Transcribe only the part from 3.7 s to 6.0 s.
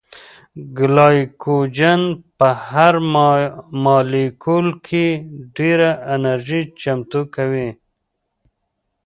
مالیکول کې ډېره